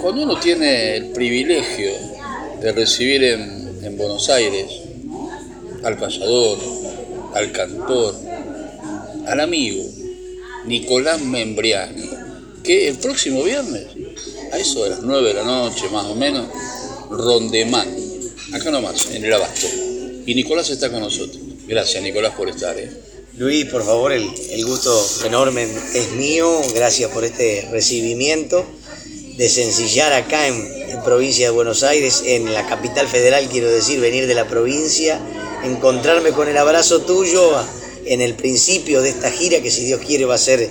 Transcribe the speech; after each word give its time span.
Cuando 0.00 0.22
uno 0.22 0.38
tiene 0.38 0.96
el 0.96 1.06
privilegio 1.12 1.92
de 2.60 2.72
recibir 2.72 3.24
en, 3.24 3.78
en 3.82 3.96
Buenos 3.96 4.28
Aires 4.28 4.70
al 5.82 5.96
payador, 5.96 6.58
al 7.34 7.52
cantor, 7.52 8.14
al 9.26 9.40
amigo 9.40 9.82
Nicolás 10.66 11.20
Membriani, 11.22 12.08
que 12.62 12.88
el 12.88 12.96
próximo 12.96 13.42
viernes, 13.42 13.86
a 14.52 14.58
eso 14.58 14.84
de 14.84 14.90
las 14.90 15.02
9 15.02 15.28
de 15.28 15.34
la 15.34 15.44
noche 15.44 15.88
más 15.90 16.06
o 16.06 16.14
menos, 16.14 16.46
Rondemán, 17.10 17.88
acá 18.52 18.70
nomás, 18.70 19.10
en 19.10 19.24
el 19.24 19.32
Abasto. 19.32 19.66
Y 20.26 20.34
Nicolás 20.34 20.70
está 20.70 20.90
con 20.90 21.00
nosotros. 21.00 21.40
Gracias 21.66 22.02
Nicolás 22.02 22.34
por 22.34 22.48
estar. 22.48 22.78
¿eh? 22.78 22.90
Luis, 23.38 23.64
por 23.66 23.84
favor, 23.84 24.12
el, 24.12 24.28
el 24.50 24.64
gusto 24.64 24.94
enorme 25.24 25.66
es 25.94 26.12
mío. 26.12 26.60
Gracias 26.74 27.10
por 27.10 27.24
este 27.24 27.68
recibimiento 27.72 28.64
de 29.36 29.48
sencillar 29.48 30.12
acá 30.12 30.46
en, 30.46 30.90
en, 30.90 31.02
provincia 31.02 31.46
de 31.46 31.50
Buenos 31.50 31.82
Aires, 31.82 32.22
en 32.26 32.52
la 32.52 32.66
capital 32.66 33.08
federal, 33.08 33.48
quiero 33.50 33.68
decir, 33.70 34.00
venir 34.00 34.26
de 34.26 34.34
la 34.34 34.46
provincia, 34.46 35.20
encontrarme 35.64 36.30
con 36.30 36.48
el 36.48 36.56
abrazo 36.56 37.02
tuyo 37.02 37.52
en 38.04 38.20
el 38.20 38.34
principio 38.34 39.00
de 39.02 39.10
esta 39.10 39.30
gira, 39.30 39.60
que 39.60 39.70
si 39.70 39.84
Dios 39.84 40.00
quiere 40.04 40.24
va 40.24 40.34
a 40.34 40.38
ser 40.38 40.68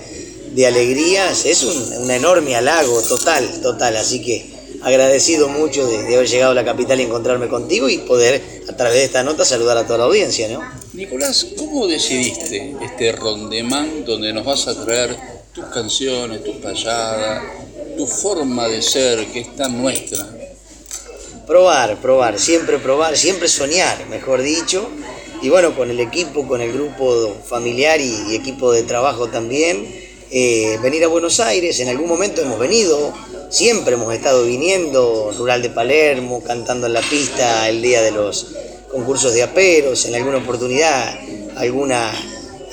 de 0.51 0.67
alegrías, 0.67 1.45
es 1.45 1.63
un, 1.63 2.03
un 2.03 2.11
enorme 2.11 2.55
halago, 2.55 3.01
total, 3.01 3.61
total. 3.61 3.97
Así 3.97 4.21
que 4.21 4.45
agradecido 4.81 5.47
mucho 5.47 5.87
de, 5.87 6.03
de, 6.03 6.15
haber 6.15 6.27
llegado 6.27 6.51
a 6.51 6.55
la 6.55 6.65
capital 6.65 6.99
y 6.99 7.03
encontrarme 7.03 7.47
contigo 7.47 7.87
y 7.89 7.99
poder 7.99 8.41
a 8.67 8.75
través 8.75 8.97
de 8.97 9.03
esta 9.05 9.23
nota 9.23 9.45
saludar 9.45 9.77
a 9.77 9.85
toda 9.85 9.99
la 9.99 10.05
audiencia, 10.05 10.47
¿no? 10.49 10.61
Nicolás, 10.93 11.47
¿cómo 11.57 11.87
decidiste 11.87 12.75
este 12.81 13.11
rondemán 13.13 14.03
donde 14.05 14.33
nos 14.33 14.45
vas 14.45 14.67
a 14.67 14.83
traer 14.83 15.15
tus 15.53 15.65
canciones, 15.65 16.43
tus 16.43 16.55
payadas, 16.57 17.43
tu 17.95 18.07
forma 18.07 18.67
de 18.67 18.81
ser 18.81 19.25
que 19.27 19.41
es 19.41 19.55
tan 19.55 19.81
nuestra? 19.81 20.27
Probar, 21.47 21.97
probar, 22.01 22.39
siempre 22.39 22.77
probar, 22.77 23.17
siempre 23.17 23.47
soñar, 23.47 24.07
mejor 24.07 24.41
dicho. 24.41 24.87
Y 25.41 25.49
bueno, 25.49 25.75
con 25.75 25.89
el 25.89 25.99
equipo, 25.99 26.47
con 26.47 26.61
el 26.61 26.71
grupo 26.71 27.35
familiar 27.45 27.99
y, 27.99 28.35
equipo 28.35 28.71
de 28.71 28.83
trabajo 28.83 29.27
también, 29.27 29.85
eh, 30.29 30.77
venir 30.81 31.03
a 31.03 31.07
Buenos 31.07 31.39
Aires, 31.39 31.79
en 31.79 31.89
algún 31.89 32.07
momento 32.07 32.41
hemos 32.41 32.59
venido, 32.59 33.13
siempre 33.49 33.95
hemos 33.95 34.13
estado 34.13 34.45
viniendo, 34.45 35.33
Rural 35.37 35.61
de 35.61 35.71
Palermo, 35.71 36.43
cantando 36.43 36.87
en 36.87 36.93
la 36.93 37.01
pista 37.01 37.67
el 37.67 37.81
día 37.81 38.01
de 38.01 38.11
los 38.11 38.47
concursos 38.91 39.33
de 39.33 39.43
aperos, 39.43 40.05
en 40.05 40.15
alguna 40.15 40.37
oportunidad 40.37 41.19
alguna 41.55 42.11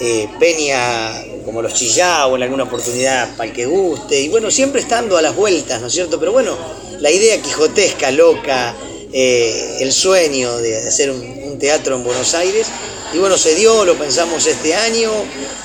eh, 0.00 0.28
peña 0.39 1.12
como 1.44 1.62
los 1.62 1.75
Chillao, 1.75 2.36
en 2.36 2.42
alguna 2.42 2.64
oportunidad 2.64 3.36
para 3.36 3.50
el 3.50 3.56
que 3.56 3.67
guste, 3.67 4.20
y 4.20 4.28
bueno, 4.28 4.50
siempre 4.50 4.81
estando 4.81 5.17
a 5.17 5.22
las 5.22 5.34
vueltas, 5.34 5.80
¿no 5.80 5.86
es 5.86 5.92
cierto? 5.92 6.19
Pero 6.19 6.33
bueno, 6.33 6.56
la 7.00 7.11
idea 7.11 7.41
quijotesca, 7.41 8.11
loca, 8.11 8.75
eh, 9.12 9.78
el 9.80 9.92
sueño 9.92 10.58
de 10.58 10.77
hacer 10.77 11.11
un, 11.11 11.39
teatro 11.58 11.97
en 11.97 12.05
Buenos 12.05 12.34
Aires, 12.34 12.69
y 13.12 13.19
bueno, 13.19 13.36
se 13.36 13.56
dio, 13.56 13.84
lo 13.84 13.97
pensamos 13.97 14.47
este 14.47 14.77
año, 14.77 15.11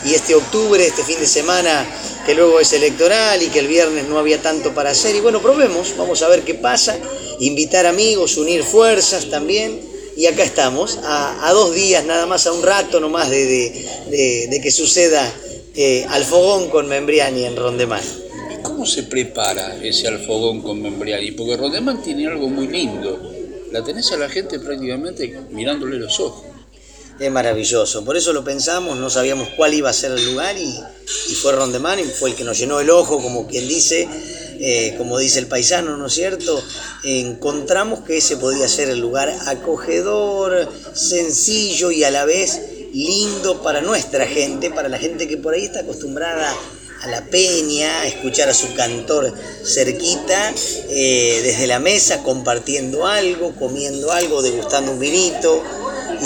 y 0.04 0.16
este 0.16 0.34
octubre, 0.34 0.84
este 0.84 1.04
fin 1.04 1.20
de 1.20 1.28
semana, 1.28 1.86
que 2.26 2.34
luego 2.34 2.60
es 2.60 2.74
electoral 2.74 3.44
y 3.44 3.50
que 3.50 3.60
el 3.60 3.68
viernes 3.68 4.08
no 4.08 4.18
había 4.18 4.42
tanto 4.42 4.74
para 4.74 4.90
hacer, 4.90 5.16
y 5.16 5.20
bueno, 5.20 5.40
probemos, 5.40 5.96
vamos 5.96 6.24
a 6.24 6.30
ver 6.30 6.42
qué 6.42 6.56
pasa, 6.56 6.98
invitar 7.40 7.86
amigos, 7.86 8.38
unir 8.38 8.64
fuerzas 8.64 9.30
también, 9.30 9.80
y 10.18 10.26
acá 10.26 10.44
estamos, 10.44 10.98
a, 11.04 11.48
a, 11.48 11.54
dos 11.54 11.76
días 11.76 12.04
nada 12.06 12.26
más, 12.26 12.48
a 12.48 12.54
un 12.54 12.64
rato 12.64 13.00
nomás 13.00 13.30
de, 13.30 13.46
de, 13.46 13.90
de, 14.10 14.48
de 14.50 14.62
que 14.62 14.72
suceda 14.72 15.32
eh, 15.76 16.06
Alfogón 16.10 16.70
con 16.70 16.88
Membriani 16.88 17.46
en 17.46 17.56
Rondemán. 17.56 18.04
¿Cómo 18.62 18.86
se 18.86 19.04
prepara 19.04 19.76
ese 19.84 20.08
Alfogón 20.08 20.62
con 20.62 20.82
Membriani? 20.82 21.32
Porque 21.32 21.58
Rondemán 21.58 22.02
tiene 22.02 22.28
algo 22.28 22.48
muy 22.48 22.68
lindo, 22.68 23.20
la 23.72 23.84
tenés 23.84 24.12
a 24.12 24.18
la 24.18 24.30
gente 24.30 24.60
prácticamente 24.60 25.42
mirándole 25.52 25.98
los 25.98 26.20
ojos. 26.20 26.46
Es 27.20 27.32
maravilloso, 27.32 28.04
por 28.04 28.18
eso 28.18 28.34
lo 28.34 28.44
pensamos, 28.44 28.97
no 28.97 29.09
sabíamos 29.09 29.50
cuál 29.50 29.74
iba 29.74 29.90
a 29.90 29.94
ser 29.94 30.12
el 30.12 30.25
lugar 30.25 30.58
y, 30.58 30.80
y 31.30 31.36
fue 31.36 31.53
Rondemán 31.53 32.00
y 32.00 32.03
fue 32.03 32.31
el 32.31 32.36
que 32.36 32.44
nos 32.44 32.58
llenó 32.58 32.80
el 32.80 32.90
ojo, 32.90 33.22
como 33.22 33.47
quien 33.47 33.68
dice, 33.68 34.08
eh, 34.59 34.96
como 34.97 35.20
dice 35.20 35.40
el 35.40 35.47
paisano, 35.47 35.96
¿no 35.97 36.08
es 36.08 36.14
cierto? 36.14 36.64
encontramos 37.03 38.00
que 38.02 38.18
ese 38.18 38.38
podía 38.38 38.68
ser 38.68 38.90
el 38.90 39.00
lugar 39.00 39.34
acogedor, 39.47 40.70
sencillo 40.94 41.92
y 41.92 42.03
a 42.03 42.12
la 42.12 42.26
vez 42.26 42.62
lindo 42.94 43.62
para 43.64 43.81
nuestra 43.81 44.26
gente, 44.28 44.70
para 44.70 44.88
la 44.88 45.00
gente 45.00 45.28
que 45.28 45.38
por 45.38 45.54
ahí 45.54 45.66
está 45.66 45.80
acostumbrada 45.80 46.56
a 47.02 47.08
la 47.08 47.26
peña, 47.26 48.02
a 48.02 48.08
escuchar 48.08 48.48
a 48.50 48.54
su 48.54 48.74
cantor 48.76 49.34
cerquita, 49.66 50.54
eh, 50.90 51.42
desde 51.44 51.68
la 51.68 51.80
mesa, 51.80 52.24
compartiendo 52.24 53.06
algo, 53.06 53.53
comiendo 53.56 54.12
algo, 54.12 54.42
degustando 54.42 54.92
un 54.92 55.00
vinito. 55.00 55.62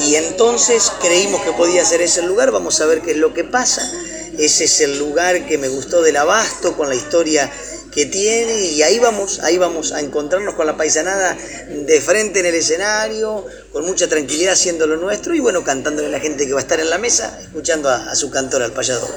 Y 0.06 0.16
entonces 0.16 0.91
creímos 1.01 1.41
que 1.41 1.53
podía 1.53 1.83
ser 1.83 2.01
ese 2.01 2.22
lugar, 2.22 2.51
vamos 2.51 2.79
a 2.81 2.85
ver 2.85 3.01
qué 3.01 3.11
es 3.11 3.17
lo 3.17 3.33
que 3.33 3.44
pasa. 3.44 3.89
Ese 4.38 4.66
es 4.66 4.81
el 4.81 5.00
lugar 5.00 5.47
que 5.47 5.57
me 5.57 5.69
gustó 5.69 6.03
del 6.03 6.17
abasto, 6.17 6.77
con 6.77 6.89
la 6.89 6.95
historia 6.95 7.51
que 7.97 8.05
tiene 8.05 8.63
y 8.63 8.83
ahí 8.83 8.99
vamos, 8.99 9.39
ahí 9.39 9.57
vamos 9.57 9.91
a 9.91 10.01
encontrarnos 10.01 10.53
con 10.53 10.67
la 10.67 10.77
paisanada 10.77 11.35
de 11.67 11.99
frente 11.99 12.41
en 12.41 12.45
el 12.45 12.53
escenario, 12.53 13.43
con 13.73 13.87
mucha 13.87 14.07
tranquilidad 14.07 14.53
haciendo 14.53 14.85
lo 14.85 14.97
nuestro 14.97 15.33
y 15.33 15.39
bueno, 15.39 15.63
cantándole 15.63 16.09
a 16.09 16.11
la 16.11 16.19
gente 16.19 16.45
que 16.45 16.53
va 16.53 16.59
a 16.59 16.61
estar 16.61 16.79
en 16.79 16.91
la 16.91 16.99
mesa, 16.99 17.39
escuchando 17.41 17.89
a, 17.89 18.11
a 18.11 18.15
su 18.15 18.29
cantor, 18.29 18.61
al 18.61 18.71
payador. 18.71 19.09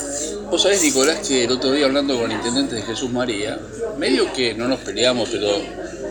Vos 0.50 0.62
sabés, 0.62 0.82
Nicolás, 0.82 1.28
que 1.28 1.44
el 1.44 1.52
otro 1.52 1.72
día 1.72 1.84
hablando 1.84 2.18
con 2.18 2.30
el 2.30 2.38
intendente 2.38 2.76
de 2.76 2.80
Jesús 2.80 3.10
María, 3.10 3.60
medio 3.98 4.32
que 4.32 4.54
no 4.54 4.66
nos 4.66 4.80
peleamos, 4.80 5.28
pero 5.30 5.60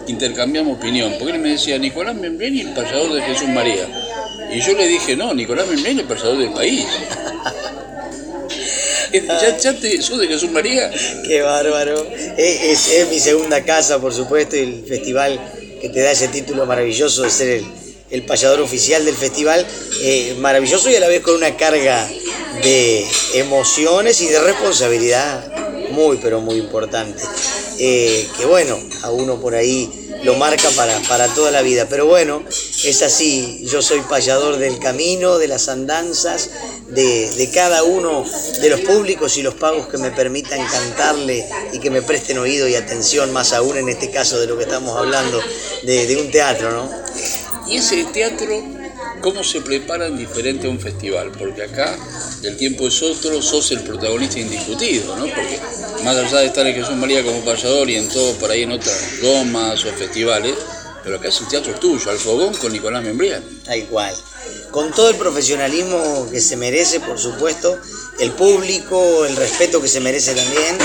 intercambiamos 0.05 0.77
opinión, 0.77 1.15
porque 1.17 1.33
él 1.33 1.39
me 1.39 1.49
decía, 1.49 1.79
Nicolás 1.79 2.13
Membriani, 2.13 2.61
el 2.61 2.73
payador 2.75 3.15
de 3.15 3.23
Jesús 3.23 3.49
María. 3.49 3.87
Y 4.53 4.61
yo 4.61 4.73
le 4.73 4.85
dije, 4.85 5.15
no, 5.15 5.33
Nicolás 5.33 5.67
Membriani, 5.67 6.01
el 6.01 6.07
payador 6.07 6.37
del 6.37 6.53
país. 6.53 6.85
¿Ya, 9.27 9.57
ya 9.57 9.73
te, 9.79 10.01
sos 10.01 10.19
de 10.19 10.27
Jesús 10.27 10.51
María? 10.51 10.91
Qué 11.25 11.41
bárbaro. 11.41 12.07
Es, 12.37 12.63
es, 12.63 12.91
es, 12.93 13.09
mi 13.09 13.19
segunda 13.19 13.63
casa, 13.63 13.99
por 13.99 14.13
supuesto, 14.13 14.55
y 14.55 14.59
el 14.59 14.85
festival 14.87 15.39
que 15.81 15.89
te 15.89 16.01
da 16.01 16.11
ese 16.11 16.27
título 16.27 16.65
maravilloso 16.65 17.23
de 17.23 17.29
ser 17.29 17.49
el, 17.49 17.65
el 18.11 18.23
payador 18.23 18.61
oficial 18.61 19.05
del 19.05 19.15
festival, 19.15 19.65
eh, 20.01 20.35
maravilloso 20.39 20.89
y 20.89 20.95
a 20.95 20.99
la 20.99 21.07
vez 21.07 21.21
con 21.21 21.35
una 21.35 21.55
carga 21.55 22.07
de 22.63 23.05
emociones 23.35 24.21
y 24.21 24.27
de 24.27 24.39
responsabilidad 24.41 25.51
muy, 25.91 26.17
pero 26.17 26.41
muy 26.41 26.55
importante. 26.55 27.21
Eh, 27.77 28.27
que 28.37 28.45
bueno, 28.45 28.77
a 29.03 29.11
uno 29.11 29.39
por 29.39 29.55
ahí 29.55 30.08
lo 30.23 30.35
marca 30.35 30.69
para, 30.75 30.99
para 31.01 31.27
toda 31.29 31.51
la 31.51 31.61
vida. 31.61 31.87
Pero 31.89 32.05
bueno, 32.05 32.43
es 32.83 33.01
así, 33.01 33.61
yo 33.65 33.81
soy 33.81 34.01
payador 34.01 34.57
del 34.57 34.79
camino, 34.79 35.37
de 35.37 35.47
las 35.47 35.69
andanzas, 35.69 36.49
de, 36.89 37.29
de, 37.31 37.49
cada 37.51 37.83
uno 37.83 38.25
de 38.61 38.69
los 38.69 38.81
públicos 38.81 39.37
y 39.37 39.43
los 39.43 39.55
pagos 39.55 39.87
que 39.87 39.97
me 39.97 40.11
permitan 40.11 40.65
cantarle 40.65 41.47
y 41.71 41.79
que 41.79 41.89
me 41.89 42.01
presten 42.01 42.37
oído 42.37 42.67
y 42.67 42.75
atención, 42.75 43.31
más 43.31 43.53
aún 43.53 43.77
en 43.77 43.89
este 43.89 44.09
caso 44.09 44.39
de 44.39 44.47
lo 44.47 44.57
que 44.57 44.63
estamos 44.63 44.97
hablando, 44.97 45.39
de, 45.83 46.07
de 46.07 46.17
un 46.17 46.31
teatro, 46.31 46.71
¿no? 46.71 46.89
Y 47.67 47.77
ese 47.77 48.03
teatro, 48.05 48.63
¿cómo 49.21 49.43
se 49.43 49.61
prepara 49.61 50.07
en 50.07 50.17
diferente 50.17 50.67
a 50.67 50.69
un 50.69 50.79
festival? 50.79 51.31
Porque 51.31 51.63
acá 51.63 51.97
el 52.43 52.57
tiempo 52.57 52.87
es 52.87 53.01
otro, 53.01 53.41
sos 53.41 53.71
el 53.71 53.81
protagonista 53.81 54.39
indiscutido, 54.39 55.15
¿no? 55.15 55.23
Porque 55.23 55.59
más 56.03 56.15
allá 56.15 56.39
de 56.39 56.45
estar 56.47 56.65
en 56.65 56.75
Jesús 56.75 56.95
María 56.95 57.23
como 57.23 57.41
payador 57.41 57.89
y 57.89 57.95
en 57.95 58.07
todo 58.09 58.33
por 58.35 58.51
ahí 58.51 58.63
en 58.63 58.71
otras 58.71 59.21
gomas 59.21 59.83
o 59.85 59.91
festivales, 59.91 60.55
pero 61.03 61.17
acá 61.17 61.29
es 61.29 61.39
el 61.41 61.47
teatro 61.47 61.73
tuyo, 61.75 62.09
al 62.09 62.17
fogón 62.17 62.53
con 62.55 62.71
Nicolás 62.71 63.03
Membrián. 63.03 63.43
Tal 63.65 63.85
cual. 63.85 64.15
Con 64.71 64.91
todo 64.91 65.09
el 65.09 65.15
profesionalismo 65.15 66.27
que 66.31 66.39
se 66.41 66.55
merece, 66.55 66.99
por 66.99 67.19
supuesto, 67.19 67.77
el 68.19 68.31
público, 68.31 69.25
el 69.25 69.35
respeto 69.35 69.81
que 69.81 69.87
se 69.87 69.99
merece 69.99 70.33
también, 70.33 70.77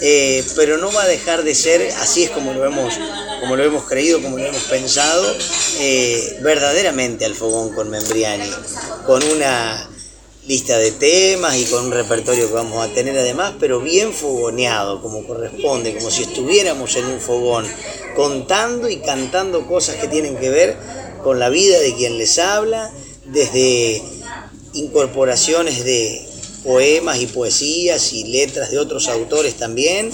eh, 0.00 0.44
pero 0.56 0.78
no 0.78 0.90
va 0.92 1.02
a 1.02 1.06
dejar 1.06 1.44
de 1.44 1.54
ser, 1.54 1.92
así 2.00 2.24
es 2.24 2.30
como 2.30 2.52
lo 2.52 2.64
hemos, 2.64 2.94
como 3.40 3.56
lo 3.56 3.64
hemos 3.64 3.84
creído, 3.84 4.20
como 4.22 4.38
lo 4.38 4.46
hemos 4.46 4.64
pensado, 4.64 5.24
eh, 5.80 6.38
verdaderamente 6.42 7.24
al 7.24 7.34
fogón 7.34 7.74
con 7.74 7.90
Membriani, 7.90 8.50
con 9.06 9.22
una 9.22 9.88
lista 10.46 10.78
de 10.78 10.92
temas 10.92 11.56
y 11.56 11.66
con 11.66 11.86
un 11.86 11.92
repertorio 11.92 12.48
que 12.48 12.54
vamos 12.54 12.84
a 12.84 12.92
tener 12.94 13.16
además, 13.18 13.54
pero 13.60 13.80
bien 13.80 14.12
fogoneado, 14.12 15.02
como 15.02 15.26
corresponde, 15.26 15.94
como 15.94 16.10
si 16.10 16.22
estuviéramos 16.22 16.96
en 16.96 17.04
un 17.04 17.20
fogón, 17.20 17.66
contando 18.16 18.88
y 18.88 18.96
cantando 19.00 19.66
cosas 19.66 19.96
que 19.96 20.08
tienen 20.08 20.36
que 20.38 20.48
ver 20.48 20.76
con 21.22 21.38
la 21.38 21.50
vida 21.50 21.78
de 21.80 21.94
quien 21.94 22.16
les 22.16 22.38
habla, 22.38 22.90
desde 23.26 24.02
incorporaciones 24.72 25.84
de 25.84 26.27
poemas 26.62 27.20
y 27.20 27.26
poesías 27.26 28.12
y 28.12 28.24
letras 28.24 28.70
de 28.70 28.78
otros 28.78 29.08
autores 29.08 29.54
también, 29.54 30.10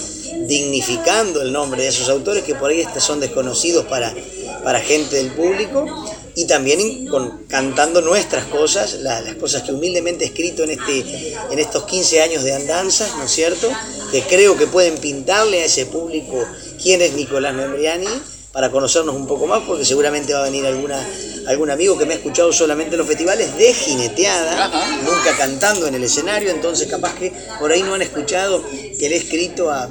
dignificando 0.47 1.43
el 1.43 1.53
nombre 1.53 1.83
de 1.83 1.89
esos 1.89 2.09
autores 2.09 2.45
que 2.45 2.55
por 2.55 2.71
ahí 2.71 2.85
son 2.99 3.21
desconocidos 3.21 3.87
para, 3.87 4.15
para 4.63 4.81
gente 4.81 5.17
del 5.17 5.33
público 5.33 5.87
y 6.35 6.47
también 6.47 7.07
con, 7.07 7.45
cantando 7.47 8.01
nuestras 8.01 8.45
cosas, 8.47 8.95
la, 9.01 9.21
las 9.21 9.37
cosas 9.37 9.63
que 9.63 9.73
humildemente 9.73 10.25
he 10.25 10.29
escrito 10.29 10.65
en, 10.65 10.71
este, 10.71 11.35
en 11.51 11.59
estos 11.59 11.85
15 11.85 12.23
años 12.23 12.43
de 12.43 12.55
andanzas, 12.55 13.17
¿no 13.17 13.25
es 13.25 13.31
cierto? 13.31 13.69
Que 14.11 14.23
creo 14.23 14.57
que 14.57 14.67
pueden 14.67 14.99
pintarle 14.99 15.63
a 15.63 15.67
ese 15.67 15.87
público 15.87 16.45
quién 16.83 17.03
es 17.03 17.15
Nicolás 17.15 17.55
Membriani 17.55 18.09
para 18.55 18.71
conocernos 18.71 19.17
un 19.17 19.27
poco 19.27 19.49
más, 19.49 19.63
porque 19.67 19.85
seguramente 19.85 20.33
va 20.33 20.39
a 20.39 20.45
venir 20.45 20.65
alguna, 20.65 21.05
algún 21.49 21.71
amigo 21.71 21.99
que 21.99 22.07
me 22.07 22.15
ha 22.15 22.17
escuchado 22.17 22.53
solamente 22.53 22.95
en 22.95 22.99
los 22.99 23.09
festivales 23.09 23.59
de 23.59 23.75
jineteada, 23.75 24.71
nunca 25.03 25.37
cantando 25.37 25.89
en 25.89 25.97
el 25.97 26.05
escenario, 26.05 26.51
entonces 26.51 26.87
capaz 26.87 27.17
que 27.17 27.33
por 27.59 27.73
ahí 27.73 27.83
no 27.83 27.95
han 27.95 28.03
escuchado 28.03 28.65
que 28.65 29.09
le 29.09 29.17
he 29.17 29.19
escrito 29.19 29.73
a, 29.73 29.91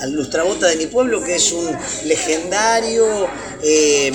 al 0.00 0.12
Lustrabota 0.12 0.68
de 0.68 0.76
mi 0.76 0.86
pueblo, 0.86 1.22
que 1.22 1.36
es 1.36 1.52
un 1.52 1.68
legendario... 2.06 3.28
Eh, 3.62 4.10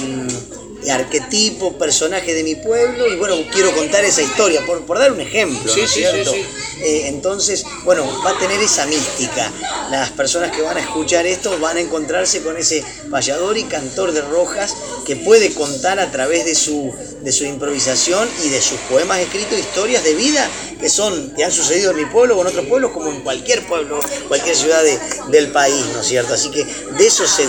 arquetipo, 0.92 1.78
personaje 1.78 2.34
de 2.34 2.44
mi 2.44 2.56
pueblo, 2.56 3.08
y 3.08 3.16
bueno, 3.16 3.36
quiero 3.52 3.74
contar 3.74 4.04
esa 4.06 4.22
historia, 4.22 4.66
por, 4.66 4.98
dar 4.98 5.12
un 5.12 5.22
ejemplo, 5.22 5.76
¿no 5.76 5.84
es 5.84 5.92
cierto? 5.92 6.34
Eh, 6.82 7.08
entonces, 7.08 7.66
bueno, 7.86 8.06
va 8.26 8.32
a 8.32 8.40
tener 8.40 8.60
esa 8.62 8.86
mística. 8.86 9.52
Las 9.90 10.12
personas 10.12 10.52
que 10.52 10.62
van 10.62 10.78
a 10.78 10.82
escuchar 10.82 11.26
esto 11.26 11.58
van 11.60 11.78
a 11.78 11.82
encontrarse 11.82 12.42
con 12.42 12.58
ese 12.58 12.84
vallador 13.08 13.58
y 13.58 13.64
cantor 13.64 14.12
de 14.12 14.22
Rojas 14.22 14.76
que 15.06 15.16
puede 15.16 15.54
contar 15.54 16.00
a 16.00 16.12
través 16.12 16.46
de 16.46 16.56
su, 16.56 16.94
de 17.22 17.32
su 17.32 17.46
improvisación 17.46 18.30
y 18.44 18.50
de 18.50 18.62
sus 18.62 18.80
poemas 18.82 19.20
escritos 19.20 19.58
historias 19.58 20.04
de 20.04 20.14
vida 20.14 20.50
que 20.80 20.90
son, 20.90 21.32
que 21.36 21.44
han 21.44 21.52
sucedido 21.52 21.92
en 21.92 21.98
mi 21.98 22.06
pueblo 22.06 22.38
o 22.38 22.42
en 22.42 22.48
otros 22.48 22.66
pueblos, 22.66 22.92
como 22.92 23.10
en 23.10 23.22
cualquier 23.22 23.66
pueblo, 23.66 24.00
cualquier 24.28 24.56
ciudad 24.56 24.84
del 25.30 25.52
país, 25.52 25.86
¿no 25.94 26.02
es 26.02 26.08
cierto? 26.08 26.34
Así 26.34 26.50
que 26.52 26.66
de 26.66 27.08
eso 27.08 27.26
se, 27.28 27.46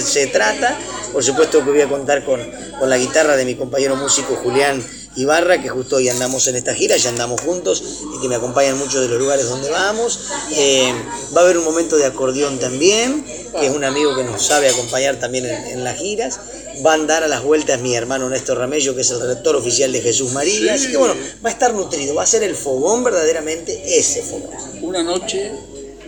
se 0.00 0.26
trata. 0.28 0.78
Por 1.12 1.22
supuesto 1.22 1.64
que 1.64 1.70
voy 1.70 1.80
a 1.82 1.88
contar 1.88 2.24
con, 2.24 2.40
con 2.78 2.88
la 2.88 2.96
guitarra 2.96 3.36
de 3.36 3.44
mi 3.44 3.54
compañero 3.54 3.96
músico 3.96 4.34
Julián 4.36 4.82
Ibarra, 5.16 5.60
que 5.60 5.68
justo 5.68 5.96
hoy 5.96 6.08
andamos 6.08 6.46
en 6.48 6.56
esta 6.56 6.74
gira, 6.74 6.96
ya 6.96 7.10
andamos 7.10 7.40
juntos 7.42 7.82
y 8.16 8.20
que 8.20 8.28
me 8.28 8.36
acompañan 8.36 8.78
muchos 8.78 9.02
de 9.02 9.08
los 9.08 9.18
lugares 9.18 9.48
donde 9.48 9.70
vamos. 9.70 10.20
Eh, 10.52 10.92
va 11.36 11.42
a 11.42 11.44
haber 11.44 11.58
un 11.58 11.64
momento 11.64 11.96
de 11.96 12.06
acordeón 12.06 12.58
también, 12.58 13.24
que 13.24 13.66
es 13.66 13.74
un 13.74 13.84
amigo 13.84 14.16
que 14.16 14.24
nos 14.24 14.42
sabe 14.42 14.68
acompañar 14.70 15.16
también 15.16 15.46
en, 15.46 15.84
las 15.84 15.98
giras. 15.98 16.40
Va 16.84 16.92
a 16.92 16.94
andar 16.94 17.22
a 17.22 17.28
las 17.28 17.42
vueltas 17.42 17.80
mi 17.80 17.94
hermano 17.94 18.30
Néstor 18.30 18.56
Ramello, 18.56 18.94
que 18.94 19.02
es 19.02 19.10
el 19.10 19.20
rector 19.20 19.54
oficial 19.56 19.92
de 19.92 20.00
Jesús 20.00 20.32
María. 20.32 20.74
Así 20.74 20.90
que 20.90 20.96
bueno, 20.96 21.14
va 21.44 21.50
a 21.50 21.52
estar 21.52 21.74
nutrido, 21.74 22.14
va 22.14 22.22
a 22.22 22.26
ser 22.26 22.42
el 22.42 22.56
fogón 22.56 23.04
verdaderamente 23.04 23.98
ese 23.98 24.22
fogón. 24.22 24.56
Una 24.80 25.02
noche 25.02 25.52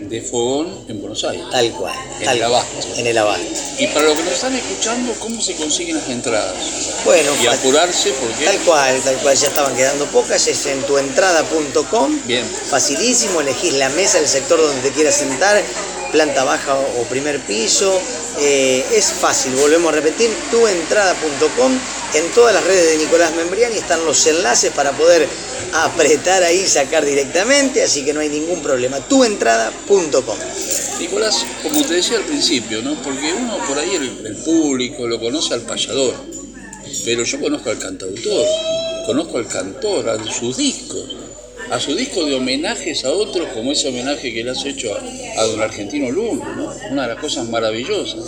de 0.09 0.21
fogón 0.21 0.85
en 0.87 0.99
Buenos 0.99 1.23
Aires. 1.23 1.45
Tal 1.51 1.71
cual. 1.71 1.95
En 2.19 2.29
el 2.29 2.43
Abasto. 2.43 2.87
En 2.95 3.07
el 3.07 3.17
Abasto. 3.17 3.45
Y 3.79 3.87
para 3.87 4.07
los 4.07 4.17
que 4.17 4.23
nos 4.23 4.33
están 4.33 4.55
escuchando, 4.55 5.13
¿cómo 5.19 5.41
se 5.41 5.55
consiguen 5.55 5.97
las 5.97 6.09
entradas? 6.09 6.55
Bueno, 7.03 7.31
y 7.41 7.47
apurarse 7.47 8.13
porque... 8.13 8.45
Tal 8.45 8.59
cual, 8.59 9.01
tal 9.01 9.15
cual, 9.17 9.35
ya 9.35 9.47
estaban 9.47 9.75
quedando 9.75 10.05
pocas, 10.07 10.47
es 10.47 10.65
en 10.67 10.81
tuentrada.com. 10.83 12.19
Bien. 12.25 12.45
Facilísimo, 12.69 13.41
elegís 13.41 13.73
la 13.73 13.89
mesa, 13.89 14.19
el 14.19 14.27
sector 14.27 14.61
donde 14.61 14.81
te 14.81 14.91
quieras 14.91 15.15
sentar, 15.15 15.63
planta 16.11 16.43
baja 16.43 16.75
o 16.75 17.03
primer 17.03 17.39
piso. 17.41 17.99
Eh, 18.39 18.85
es 18.93 19.11
fácil, 19.11 19.55
volvemos 19.55 19.91
a 19.91 19.95
repetir, 19.95 20.29
tuentrada.com. 20.51 21.71
En 22.13 22.31
todas 22.33 22.53
las 22.53 22.63
redes 22.63 22.91
de 22.91 22.97
Nicolás 23.03 23.35
Membriani 23.35 23.77
están 23.77 24.05
los 24.05 24.25
enlaces 24.27 24.71
para 24.71 24.91
poder 24.91 25.27
apretar 25.73 26.43
ahí 26.43 26.61
y 26.61 26.67
sacar 26.67 27.03
directamente, 27.03 27.83
así 27.83 28.05
que 28.05 28.13
no 28.13 28.21
hay 28.21 28.29
ningún 28.29 28.61
problema. 28.61 28.99
Tuentrada.com. 29.01 30.37
Nicolás, 30.99 31.45
como 31.61 31.83
te 31.83 31.95
decía 31.95 32.17
al 32.17 32.23
principio, 32.23 32.81
¿no? 32.81 32.95
Porque 33.03 33.33
uno 33.33 33.57
por 33.67 33.77
ahí, 33.77 33.95
el, 33.95 34.35
público, 34.37 35.07
lo 35.07 35.19
conoce 35.19 35.53
al 35.53 35.61
payador, 35.61 36.15
pero 37.03 37.23
yo 37.23 37.39
conozco 37.41 37.69
al 37.69 37.79
cantautor, 37.79 38.45
conozco 39.05 39.37
al 39.37 39.47
cantor, 39.47 40.09
a 40.09 40.31
sus 40.31 40.55
discos, 40.55 41.15
a 41.69 41.79
su 41.79 41.95
disco 41.95 42.23
de 42.23 42.35
homenajes 42.35 43.03
a 43.03 43.11
otros, 43.11 43.49
como 43.53 43.73
ese 43.73 43.89
homenaje 43.89 44.33
que 44.33 44.43
le 44.43 44.51
has 44.51 44.63
hecho 44.63 44.95
a, 45.37 45.43
don 45.43 45.61
Argentino 45.61 46.09
Luna, 46.11 46.55
¿no? 46.55 46.73
Una 46.91 47.01
de 47.01 47.07
las 47.09 47.19
cosas 47.19 47.49
maravillosas. 47.49 48.23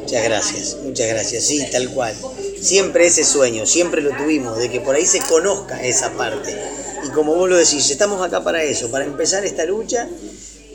Muchas 0.00 0.24
gracias, 0.24 0.76
muchas 0.82 1.08
gracias, 1.08 1.44
sí, 1.44 1.64
tal 1.70 1.88
cual 1.90 2.16
siempre 2.64 3.06
ese 3.06 3.24
sueño, 3.24 3.66
siempre 3.66 4.00
lo 4.00 4.10
tuvimos, 4.16 4.58
de 4.58 4.70
que 4.70 4.80
por 4.80 4.94
ahí 4.96 5.06
se 5.06 5.20
conozca 5.20 5.82
esa 5.84 6.12
parte. 6.12 6.56
Y 7.06 7.10
como 7.10 7.34
vos 7.34 7.48
lo 7.48 7.56
decís, 7.56 7.90
estamos 7.90 8.22
acá 8.22 8.42
para 8.42 8.62
eso, 8.62 8.90
para 8.90 9.04
empezar 9.04 9.44
esta 9.44 9.64
lucha 9.66 10.08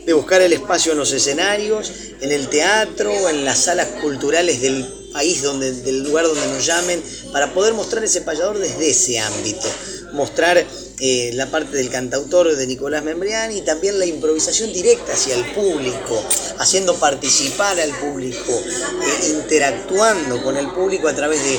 de 0.06 0.12
buscar 0.12 0.40
el 0.40 0.52
espacio 0.52 0.92
en 0.92 0.98
los 0.98 1.12
escenarios, 1.12 1.92
en 2.20 2.32
el 2.32 2.48
teatro, 2.48 3.28
en 3.28 3.44
las 3.44 3.64
salas 3.64 3.88
culturales 4.00 4.60
del 4.62 4.86
país, 5.12 5.42
donde, 5.42 5.72
del 5.72 6.02
lugar 6.04 6.26
donde 6.26 6.46
nos 6.46 6.64
llamen, 6.64 7.02
para 7.32 7.52
poder 7.52 7.74
mostrar 7.74 8.04
ese 8.04 8.20
payador 8.22 8.58
desde 8.58 8.90
ese 8.90 9.18
ámbito. 9.18 9.68
Mostrar 10.12 10.64
eh, 11.02 11.30
la 11.34 11.46
parte 11.46 11.76
del 11.76 11.88
cantautor 11.88 12.54
de 12.54 12.66
Nicolás 12.66 13.02
Membriani 13.02 13.58
y 13.58 13.62
también 13.62 13.98
la 13.98 14.06
improvisación 14.06 14.72
directa 14.72 15.12
hacia 15.12 15.34
el 15.34 15.44
público, 15.52 16.22
haciendo 16.58 16.94
participar 16.96 17.80
al 17.80 17.90
público, 17.92 18.52
eh, 18.52 19.30
interactuando 19.30 20.42
con 20.42 20.56
el 20.56 20.70
público 20.72 21.08
a 21.08 21.14
través 21.14 21.42
de 21.42 21.58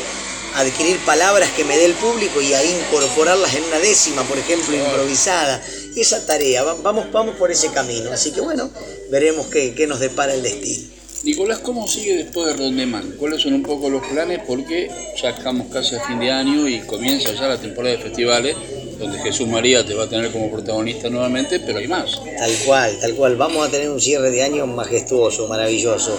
adquirir 0.56 0.98
palabras 1.06 1.50
que 1.52 1.64
me 1.64 1.78
dé 1.78 1.86
el 1.86 1.94
público 1.94 2.42
y 2.42 2.54
ahí 2.54 2.70
incorporarlas 2.88 3.56
en 3.56 3.64
una 3.64 3.80
décima, 3.80 4.24
por 4.24 4.38
ejemplo, 4.38 4.76
improvisada. 4.76 5.62
Esa 5.96 6.26
tarea, 6.26 6.64
vamos, 6.64 7.12
vamos 7.12 7.36
por 7.36 7.52
ese 7.52 7.70
camino. 7.72 8.12
Así 8.12 8.32
que 8.32 8.42
bueno, 8.42 8.70
veremos 9.10 9.48
qué, 9.48 9.74
qué 9.74 9.88
nos 9.88 10.00
depara 10.00 10.34
el 10.34 10.44
destino. 10.44 10.90
Nicolás, 11.24 11.60
¿cómo 11.60 11.88
sigue 11.88 12.16
después 12.16 12.48
de 12.48 12.54
Rondemán? 12.54 13.16
¿Cuáles 13.20 13.42
son 13.42 13.54
un 13.54 13.62
poco 13.62 13.90
los 13.90 14.06
planes? 14.08 14.40
Porque 14.48 14.90
ya 15.22 15.30
estamos 15.30 15.68
casi 15.72 15.96
a 15.96 16.02
fin 16.02 16.20
de 16.20 16.32
año 16.32 16.68
y 16.68 16.80
comienza 16.80 17.32
ya 17.32 17.48
la 17.48 17.60
temporada 17.60 17.96
de 17.96 18.02
festivales 18.02 18.56
donde 19.02 19.20
Jesús 19.20 19.48
María 19.48 19.86
te 19.86 19.94
va 19.94 20.04
a 20.04 20.10
tener 20.10 20.32
como 20.32 20.50
protagonista 20.52 21.10
nuevamente, 21.10 21.60
pero 21.60 21.80
hay 21.80 21.88
más. 21.88 22.22
Tal 22.38 22.52
cual, 22.66 22.98
tal 23.00 23.16
cual. 23.16 23.36
Vamos 23.36 23.68
a 23.68 23.72
tener 23.72 23.90
un 23.90 24.00
cierre 24.00 24.30
de 24.30 24.44
año 24.44 24.66
majestuoso, 24.68 25.48
maravilloso. 25.48 26.18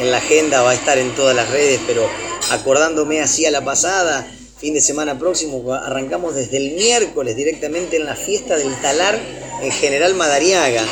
En 0.00 0.10
la 0.10 0.16
agenda 0.16 0.62
va 0.62 0.70
a 0.70 0.74
estar 0.74 0.98
en 0.98 1.14
todas 1.14 1.36
las 1.36 1.50
redes, 1.50 1.80
pero 1.86 2.08
acordándome 2.50 3.20
así 3.20 3.46
a 3.46 3.50
la 3.50 3.64
pasada, 3.64 4.26
fin 4.58 4.74
de 4.74 4.80
semana 4.80 5.18
próximo, 5.18 5.72
arrancamos 5.72 6.34
desde 6.34 6.58
el 6.58 6.72
miércoles 6.72 7.36
directamente 7.36 7.96
en 7.96 8.06
la 8.06 8.14
fiesta 8.14 8.56
del 8.56 8.74
talar 8.80 9.18
en 9.62 9.70
General 9.72 10.14
Madariaga, 10.14 10.84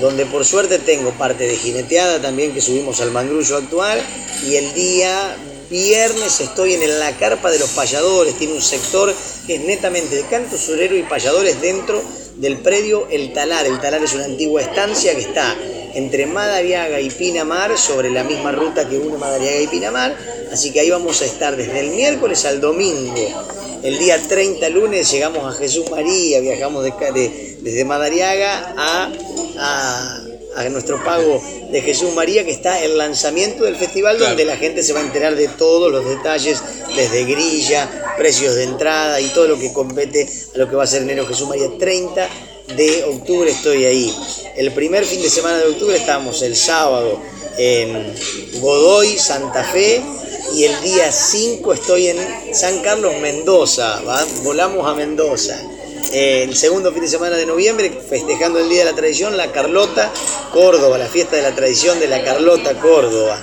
donde 0.00 0.26
por 0.26 0.44
suerte 0.44 0.78
tengo 0.78 1.10
parte 1.12 1.46
de 1.46 1.56
jineteada 1.56 2.20
también 2.20 2.52
que 2.52 2.60
subimos 2.60 3.00
al 3.00 3.10
mangrullo 3.10 3.56
actual 3.56 4.00
y 4.46 4.56
el 4.56 4.74
día 4.74 5.36
viernes 5.70 6.40
estoy 6.40 6.74
en 6.74 6.98
la 7.00 7.16
carpa 7.16 7.50
de 7.50 7.58
los 7.58 7.70
payadores, 7.70 8.38
tiene 8.38 8.54
un 8.54 8.62
sector 8.62 9.14
que 9.46 9.56
es 9.56 9.60
netamente 9.62 10.16
de 10.16 10.22
canto 10.26 10.56
surero 10.56 10.96
y 10.96 11.02
payadores 11.02 11.60
dentro 11.60 12.02
del 12.36 12.58
predio 12.58 13.08
El 13.10 13.32
Talar. 13.32 13.66
El 13.66 13.80
Talar 13.80 14.02
es 14.02 14.14
una 14.14 14.24
antigua 14.24 14.62
estancia 14.62 15.14
que 15.14 15.22
está 15.22 15.56
entre 15.94 16.26
Madariaga 16.26 17.00
y 17.00 17.10
Pinamar, 17.10 17.76
sobre 17.78 18.10
la 18.10 18.24
misma 18.24 18.52
ruta 18.52 18.88
que 18.88 18.98
une 18.98 19.16
Madariaga 19.16 19.60
y 19.60 19.66
Pinamar. 19.66 20.16
Así 20.52 20.72
que 20.72 20.80
ahí 20.80 20.90
vamos 20.90 21.22
a 21.22 21.24
estar 21.24 21.56
desde 21.56 21.80
el 21.80 21.90
miércoles 21.90 22.44
al 22.44 22.60
domingo. 22.60 23.14
El 23.82 23.98
día 23.98 24.20
30 24.20 24.68
lunes 24.70 25.10
llegamos 25.10 25.44
a 25.44 25.58
Jesús 25.58 25.90
María, 25.90 26.40
viajamos 26.40 26.84
desde 26.84 27.84
Madariaga 27.84 28.74
a, 28.76 29.12
a 30.56 30.68
nuestro 30.70 31.02
pago 31.04 31.42
de 31.70 31.82
Jesús 31.82 32.14
María, 32.14 32.44
que 32.44 32.50
está 32.50 32.82
el 32.82 32.96
lanzamiento 32.96 33.64
del 33.64 33.76
festival, 33.76 34.18
donde 34.18 34.44
la 34.44 34.56
gente 34.56 34.82
se 34.82 34.92
va 34.92 35.00
a 35.00 35.02
enterar 35.02 35.34
de 35.36 35.48
todos 35.48 35.92
los 35.92 36.04
detalles, 36.04 36.62
desde 36.96 37.24
grilla, 37.24 38.14
precios 38.16 38.54
de 38.54 38.64
entrada 38.64 39.20
y 39.20 39.28
todo 39.28 39.48
lo 39.48 39.58
que 39.58 39.72
compete 39.72 40.28
a 40.54 40.58
lo 40.58 40.68
que 40.68 40.76
va 40.76 40.84
a 40.84 40.86
ser 40.86 41.02
enero 41.02 41.26
Jesús 41.26 41.48
María 41.48 41.68
30 41.78 42.28
de 42.68 43.04
octubre 43.04 43.50
estoy 43.50 43.84
ahí. 43.84 44.14
El 44.56 44.72
primer 44.72 45.04
fin 45.04 45.20
de 45.22 45.30
semana 45.30 45.58
de 45.58 45.66
octubre 45.66 45.96
estamos 45.96 46.42
el 46.42 46.56
sábado 46.56 47.20
en 47.58 48.14
Godoy, 48.60 49.18
Santa 49.18 49.64
Fe, 49.64 50.02
y 50.54 50.64
el 50.64 50.80
día 50.82 51.10
5 51.10 51.72
estoy 51.72 52.08
en 52.08 52.54
San 52.54 52.80
Carlos, 52.80 53.14
Mendoza, 53.20 54.02
volamos 54.42 54.86
a 54.86 54.94
Mendoza 54.94 55.60
el 56.12 56.54
segundo 56.54 56.92
fin 56.92 57.02
de 57.02 57.08
semana 57.08 57.36
de 57.36 57.46
noviembre, 57.46 57.90
festejando 58.08 58.58
el 58.58 58.68
Día 58.68 58.84
de 58.84 58.90
la 58.90 58.96
Tradición, 58.96 59.36
la 59.36 59.50
Carlota 59.50 60.12
Córdoba, 60.52 60.98
la 60.98 61.06
fiesta 61.08 61.36
de 61.36 61.42
la 61.42 61.54
tradición 61.54 61.98
de 61.98 62.08
la 62.08 62.22
Carlota 62.22 62.78
Córdoba. 62.78 63.40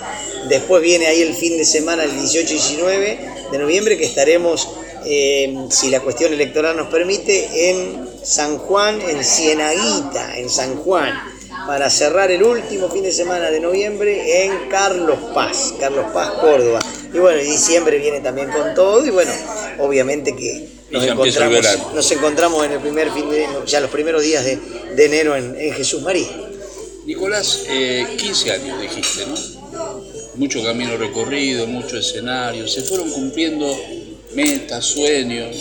Después 0.51 0.84
viene 0.84 1.08
ahí 1.08 1.22
el 1.22 1.34
fin 1.34 1.58
de 1.58 1.63
semana, 1.63 2.03
el 2.03 2.12
18 2.12 2.50
y 2.50 2.58
19 2.58 3.20
de 3.53 3.58
noviembre, 3.58 3.98
que 3.98 4.03
estaremos, 4.03 4.67
eh, 5.05 5.55
si 5.70 5.89
la 5.89 6.01
cuestión 6.01 6.34
electoral 6.34 6.75
nos 6.75 6.89
permite, 6.89 7.70
en 7.70 8.05
San 8.22 8.58
Juan, 8.58 9.00
en 9.00 9.24
Cienaguita, 9.24 10.38
en 10.38 10.50
San 10.50 10.75
Juan, 10.75 11.17
para 11.65 11.89
cerrar 11.89 12.31
el 12.31 12.43
último 12.43 12.89
fin 12.89 13.01
de 13.01 13.13
semana 13.13 13.50
de 13.50 13.62
noviembre 13.62 14.43
en 14.43 14.67
Carlos 14.70 15.20
Paz, 15.34 15.74
Carlos 15.79 16.08
Paz, 16.13 16.31
Córdoba. 16.41 16.81
Y 17.13 17.17
bueno, 17.17 17.41
diciembre 17.41 17.98
viene 17.98 18.20
también 18.20 18.51
con 18.51 18.75
todo, 18.75 19.05
y 19.05 19.10
bueno, 19.10 19.31
obviamente 19.79 20.36
que 20.36 20.67
nos, 20.89 21.05
encontramos, 21.05 21.93
nos 21.96 22.12
encontramos 22.12 22.65
en 22.65 22.74
el 22.74 22.79
primer 22.81 23.10
fin 23.13 23.29
de, 23.29 23.48
ya 23.65 23.79
los 23.79 23.89
primeros 23.89 24.22
días 24.22 24.43
de, 24.43 24.60
enero 24.98 25.34
en, 25.34 25.55
Jesús 25.74 26.01
María. 26.01 26.27
Nicolás, 27.05 27.62
15 28.17 28.50
eh, 28.50 28.51
años 28.51 28.81
dijiste, 28.81 29.25
¿no? 29.27 29.62
Mucho 30.41 30.63
camino 30.63 30.98
recorrido, 30.98 31.67
mucho 31.67 32.00
escenario, 32.00 32.67
se 32.67 32.81
fueron 32.81 33.12
cumpliendo 33.12 33.79
metas, 34.33 34.83
sueños, 34.83 35.55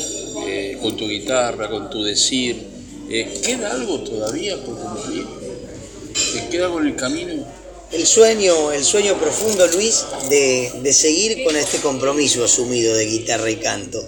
eh, 0.46 0.78
con 0.80 0.96
tu 0.96 1.06
guitarra, 1.06 1.68
con 1.68 1.90
tu 1.90 2.02
decir. 2.02 2.56
Eh, 3.10 3.40
¿Queda 3.44 3.72
algo 3.72 4.00
todavía 4.00 4.56
por 4.64 4.78
cumplir? 4.78 5.26
¿Te 6.32 6.49
queda 6.49 6.64
algo 6.64 6.80
en 6.80 6.87
el 6.87 6.96
camino? 6.96 7.44
el 7.92 8.06
sueño, 8.06 8.72
el 8.72 8.82
sueño 8.82 9.18
profundo, 9.18 9.66
Luis, 9.66 10.02
de, 10.30 10.72
de 10.82 10.92
seguir 10.94 11.44
con 11.44 11.56
este 11.56 11.76
compromiso 11.80 12.42
asumido 12.42 12.94
de 12.94 13.04
guitarra 13.04 13.50
y 13.50 13.56
canto. 13.56 14.02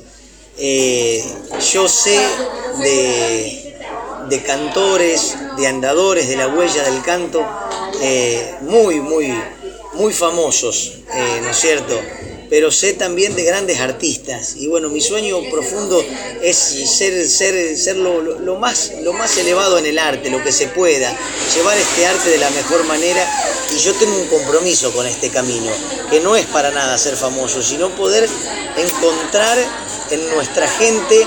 Eh, 0.57 1.23
yo 1.71 1.87
sé 1.87 2.19
de, 2.79 3.77
de, 4.31 4.43
cantores, 4.43 5.35
de 5.59 5.67
andadores 5.67 6.31
de 6.31 6.37
la 6.37 6.49
huella 6.49 6.83
del 6.83 7.03
canto, 7.03 7.47
muy, 8.63 9.01
muy, 9.01 9.35
muy 9.95 10.13
famosos, 10.13 10.93
eh, 11.15 11.41
¿no 11.43 11.51
es 11.51 11.57
cierto? 11.59 12.01
pero 12.53 12.71
sé 12.71 12.93
también 12.93 13.35
de 13.35 13.45
grandes 13.45 13.81
artistas. 13.81 14.57
Y 14.59 14.67
bueno, 14.67 14.91
mi 14.91 15.01
sueño 15.01 15.39
profundo 15.51 16.05
es 16.43 16.55
ser, 16.55 17.27
ser, 17.27 17.79
ser 17.79 17.97
lo, 17.97 18.57
más, 18.57 18.93
lo 19.03 19.15
más 19.15 19.39
elevado 19.39 19.79
en 19.79 19.87
el 19.87 19.99
arte, 19.99 20.29
lo 20.29 20.45
que 20.45 20.53
se 20.53 20.69
pueda, 20.69 21.17
llevar 21.55 21.79
este 21.79 22.05
arte 22.07 22.29
de 22.29 22.37
la 22.37 22.51
mejor 22.51 22.85
manera. 22.85 23.27
Y 23.75 23.79
yo 23.79 23.95
tengo 23.95 24.15
un 24.19 24.27
compromiso 24.27 24.93
con 24.93 25.07
este 25.07 25.31
camino, 25.31 25.73
que 26.11 26.21
no 26.21 26.37
es 26.37 26.45
para 26.45 26.71
nada 26.71 26.99
ser 26.99 27.17
famoso, 27.17 27.63
sino 27.63 27.89
poder 27.97 28.29
encontrar 28.77 29.57
en 30.11 30.29
nuestra 30.35 30.69
gente 30.69 31.27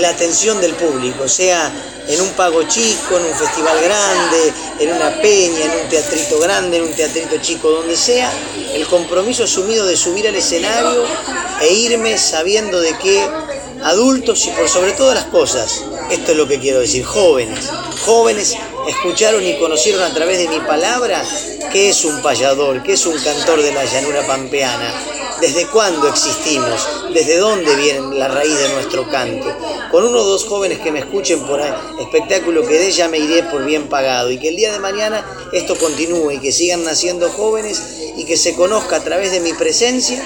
la 0.00 0.08
atención 0.08 0.62
del 0.62 0.72
público, 0.76 1.28
sea 1.28 1.70
en 2.08 2.20
un 2.20 2.30
pago 2.30 2.62
chico, 2.64 3.16
en 3.18 3.26
un 3.26 3.34
festival 3.34 3.80
grande, 3.82 4.52
en 4.80 4.92
una 4.92 5.20
peña, 5.20 5.64
en 5.64 5.82
un 5.82 5.88
teatrito 5.88 6.38
grande, 6.38 6.78
en 6.78 6.84
un 6.84 6.94
teatrito 6.94 7.36
chico, 7.38 7.70
donde 7.70 7.96
sea, 7.96 8.32
el 8.74 8.86
compromiso 8.86 9.44
asumido 9.44 9.86
de 9.86 9.96
subir 9.96 10.26
al 10.26 10.34
escenario 10.34 11.04
e 11.60 11.72
irme 11.72 12.16
sabiendo 12.16 12.80
de 12.80 12.96
que 12.98 13.28
adultos 13.84 14.46
y 14.46 14.50
por 14.50 14.68
sobre 14.68 14.92
todas 14.92 15.14
las 15.14 15.26
cosas, 15.26 15.82
esto 16.10 16.32
es 16.32 16.36
lo 16.36 16.48
que 16.48 16.58
quiero 16.58 16.80
decir, 16.80 17.04
jóvenes, 17.04 17.66
jóvenes 18.04 18.56
escucharon 18.88 19.44
y 19.44 19.58
conocieron 19.58 20.02
a 20.02 20.12
través 20.14 20.38
de 20.38 20.48
mi 20.48 20.60
palabra 20.60 21.22
qué 21.70 21.90
es 21.90 22.04
un 22.04 22.22
payador, 22.22 22.82
qué 22.82 22.94
es 22.94 23.06
un 23.06 23.18
cantor 23.20 23.62
de 23.62 23.72
la 23.72 23.84
llanura 23.84 24.26
pampeana, 24.26 24.94
desde 25.40 25.66
cuándo 25.66 26.08
existimos, 26.08 26.88
desde 27.12 27.36
dónde 27.36 27.76
viene 27.76 28.16
la 28.16 28.28
raíz 28.28 28.58
de 28.58 28.68
nuestro 28.70 29.08
canto. 29.08 29.54
Con 29.90 30.04
uno 30.04 30.20
o 30.20 30.24
dos 30.24 30.44
jóvenes 30.44 30.80
que 30.80 30.92
me 30.92 30.98
escuchen 30.98 31.40
por 31.46 31.60
el 31.60 31.72
espectáculo 32.00 32.66
que 32.66 32.78
de 32.78 32.92
ya 32.92 33.08
me 33.08 33.18
iré 33.18 33.42
por 33.44 33.64
bien 33.64 33.88
pagado 33.88 34.30
y 34.30 34.38
que 34.38 34.48
el 34.48 34.56
día 34.56 34.70
de 34.72 34.78
mañana 34.78 35.24
esto 35.52 35.76
continúe 35.78 36.32
y 36.32 36.38
que 36.40 36.52
sigan 36.52 36.84
naciendo 36.84 37.30
jóvenes 37.30 37.82
y 38.16 38.24
que 38.24 38.36
se 38.36 38.54
conozca 38.54 38.96
a 38.96 39.04
través 39.04 39.32
de 39.32 39.40
mi 39.40 39.54
presencia 39.54 40.22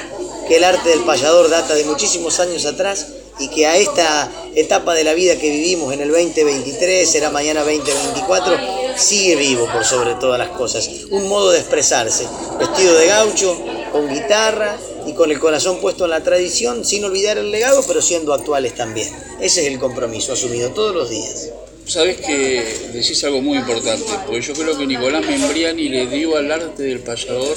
que 0.49 0.57
el 0.57 0.64
arte 0.64 0.88
del 0.88 1.04
payador 1.04 1.49
data 1.49 1.75
de 1.75 1.85
muchísimos 1.85 2.40
años 2.40 2.66
atrás 2.66 3.07
y 3.38 3.49
que 3.49 3.66
a 3.66 3.76
esta 3.76 4.31
etapa 4.54 4.95
de 4.95 5.04
la 5.04 5.14
vida 5.14 5.37
que 5.37 5.50
vivimos 5.50 5.92
en 5.92 6.00
el 6.00 6.11
2023, 6.11 7.09
será 7.09 7.31
mañana 7.31 7.61
2024, 7.61 8.57
sigue 8.97 9.37
vivo 9.37 9.66
por 9.73 9.85
sobre 9.85 10.14
todas 10.14 10.38
las 10.38 10.50
cosas. 10.50 10.88
Un 11.11 11.28
modo 11.28 11.50
de 11.50 11.59
expresarse, 11.59 12.26
vestido 12.59 12.95
de 12.99 13.07
gaucho, 13.07 13.59
con 13.90 14.09
guitarra 14.09 14.76
y 15.12 15.14
con 15.14 15.31
el 15.31 15.38
corazón 15.38 15.78
puesto 15.81 16.04
en 16.04 16.11
la 16.11 16.23
tradición, 16.23 16.85
sin 16.85 17.04
olvidar 17.04 17.37
el 17.37 17.50
legado, 17.50 17.85
pero 17.87 18.00
siendo 18.00 18.33
actuales 18.33 18.75
también. 18.75 19.09
Ese 19.40 19.61
es 19.61 19.66
el 19.66 19.78
compromiso 19.78 20.33
asumido 20.33 20.71
todos 20.71 20.95
los 20.95 21.11
días. 21.11 21.50
Sabes 21.87 22.16
que 22.16 22.90
decís 22.95 23.23
algo 23.25 23.42
muy 23.42 23.59
importante, 23.59 24.11
porque 24.25 24.40
yo 24.40 24.54
creo 24.54 24.78
que 24.78 24.87
Nicolás 24.87 25.26
Membriani 25.26 25.88
le 25.88 26.07
dio 26.07 26.37
al 26.37 26.50
arte 26.50 26.85
del 26.85 27.00
payador 27.00 27.57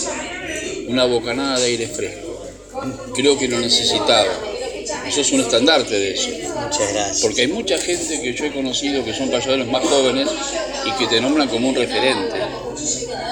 una 0.87 1.05
bocanada 1.05 1.59
de 1.59 1.65
aire 1.65 1.87
fresco. 1.87 2.45
Creo 3.15 3.37
que 3.39 3.47
lo 3.47 3.59
necesitaba 3.59 4.27
sos 5.11 5.31
un 5.31 5.41
estandarte 5.41 5.97
de 5.97 6.11
eso. 6.13 6.29
Muchas 6.29 6.93
gracias. 6.93 7.21
Porque 7.21 7.41
hay 7.41 7.47
mucha 7.47 7.77
gente 7.77 8.21
que 8.21 8.33
yo 8.33 8.45
he 8.45 8.53
conocido 8.53 9.03
que 9.03 9.13
son 9.13 9.29
payadores 9.29 9.67
más 9.67 9.83
jóvenes 9.83 10.29
y 10.85 10.91
que 10.93 11.07
te 11.07 11.21
nombran 11.21 11.47
como 11.47 11.69
un 11.69 11.75
referente. 11.75 12.39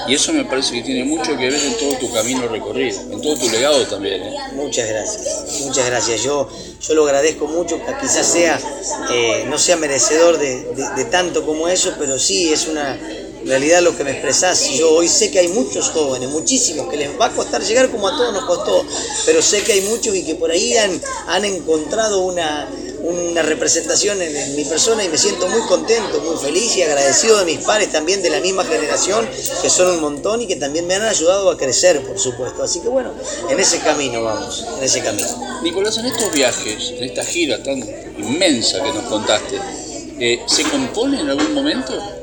Y 0.08 0.16
eso 0.16 0.34
me 0.34 0.44
parece 0.44 0.74
que 0.74 0.82
tiene 0.82 1.06
mucho 1.06 1.38
que 1.38 1.50
ver 1.50 1.54
en 1.54 1.78
todo 1.78 1.94
tu 1.98 2.12
camino 2.12 2.48
recorrido, 2.48 3.00
en 3.02 3.22
todo 3.22 3.38
tu 3.38 3.50
legado 3.50 3.86
también. 3.88 4.24
¿eh? 4.24 4.34
Muchas 4.54 4.88
gracias, 4.90 5.62
muchas 5.62 5.86
gracias. 5.86 6.24
Yo, 6.24 6.50
yo 6.82 6.94
lo 6.94 7.06
agradezco 7.06 7.48
mucho, 7.48 7.80
quizás 8.02 8.28
sea, 8.28 8.60
eh, 9.12 9.46
no 9.48 9.58
sea 9.58 9.78
merecedor 9.78 10.38
de 10.38 11.06
tanto 11.10 11.46
como 11.46 11.70
eso, 11.70 11.94
pero 11.98 12.20
sí 12.20 12.52
es 12.52 12.68
una, 12.68 13.00
en 13.44 13.50
realidad 13.50 13.82
lo 13.82 13.96
que 13.96 14.06
me 14.06 14.12
expresás, 14.12 14.70
yo 14.70 14.92
hoy 14.92 15.10
sé 15.10 15.30
que 15.30 15.40
hay 15.40 15.50
muchos 15.50 15.90
jóvenes, 15.90 16.30
muchísimos, 16.30 16.90
que 16.90 16.96
les 16.96 17.10
va 17.20 17.26
a 17.26 17.32
costar 17.32 17.62
llegar 17.62 17.92
como 17.92 18.08
a 18.08 18.16
todos 18.16 18.34
nos 18.34 18.46
costó, 18.46 18.86
pero 19.26 19.42
sé 19.42 19.64
que 19.64 19.74
hay 19.74 19.82
muchos 19.82 20.16
y 20.16 20.24
que 20.24 20.36
por 20.36 20.50
ahí 20.50 20.78
han, 20.78 21.02
han 21.28 21.44
encontrado 21.44 22.22
una, 22.22 22.70
una 23.02 23.42
representación 23.42 24.22
en, 24.22 24.56
mi 24.56 24.64
persona 24.64 25.04
y 25.04 25.10
me 25.10 25.18
siento 25.18 25.50
muy 25.50 25.60
contento, 25.68 26.22
muy 26.22 26.38
feliz 26.38 26.78
y 26.78 26.84
agradecido 26.84 27.38
de 27.38 27.46
mis 27.46 27.60
pares 27.60 27.92
también 27.92 28.22
de 28.22 28.30
la 28.30 28.40
misma 28.40 28.64
generación, 28.64 29.28
que 29.62 29.70
son 29.70 29.92
un 29.92 30.00
montón 30.00 30.42
y 30.42 30.48
que 30.48 30.56
también 30.56 30.88
me 30.88 30.96
han 30.96 31.04
ayudado 31.04 31.52
a 31.52 31.58
crecer, 31.58 32.02
por 32.02 32.18
supuesto. 32.18 32.64
Así 32.64 32.80
que 32.80 32.88
bueno, 32.88 33.12
en 33.50 33.60
ese 33.60 33.80
camino 33.80 34.24
vamos, 34.24 34.66
en 34.78 34.84
ese 34.84 35.02
camino. 35.02 35.28
Nicolás, 35.62 35.98
en 35.98 36.06
estos 36.06 36.32
viajes, 36.32 36.94
en 36.98 37.04
esta 37.04 37.26
gira 37.26 37.62
tan 37.62 37.84
inmensa 38.18 38.82
que 38.82 38.94
nos 38.94 39.04
contaste, 39.04 39.60
eh, 40.20 40.40
¿se 40.48 40.64
compone 40.64 41.20
en 41.20 41.30
algún 41.30 41.54
momento? 41.54 42.23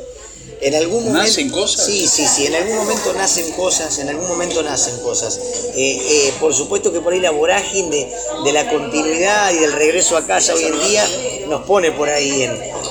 En 0.60 0.74
algún 0.74 1.04
momento, 1.04 1.22
¿Nacen 1.22 1.50
cosas? 1.50 1.86
Sí, 1.86 2.06
sí, 2.06 2.26
sí, 2.26 2.46
en 2.46 2.54
algún 2.54 2.76
momento 2.76 3.14
nacen 3.14 3.50
cosas, 3.52 3.98
en 3.98 4.10
algún 4.10 4.28
momento 4.28 4.62
nacen 4.62 4.98
cosas. 4.98 5.40
Eh, 5.74 5.98
eh, 6.02 6.32
por 6.38 6.52
supuesto 6.52 6.92
que 6.92 7.00
por 7.00 7.14
ahí 7.14 7.20
la 7.20 7.30
vorágine 7.30 8.12
de, 8.44 8.52
la 8.52 8.68
continuidad 8.68 9.52
y 9.54 9.58
del 9.58 9.72
regreso 9.72 10.18
a 10.18 10.26
casa 10.26 10.54
hoy 10.54 10.64
en 10.64 10.78
día 10.80 11.08
nos 11.48 11.62
pone 11.62 11.92
por 11.92 12.10
ahí 12.10 12.42